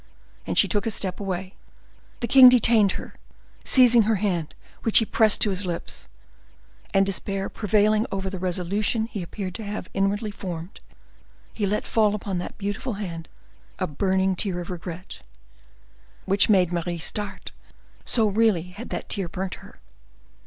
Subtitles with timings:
[0.47, 1.53] And she took a step away.
[2.21, 3.13] The king detained her,
[3.63, 6.09] seizing her hand, which he pressed to his lips,
[6.91, 10.79] and despair prevailing over the resolution he appeared to have inwardly formed,
[11.53, 13.29] he let fall upon that beautiful hand
[13.77, 15.19] a burning tear of regret,
[16.25, 17.51] which made Mary start,
[18.03, 19.79] so really had that tear burnt her.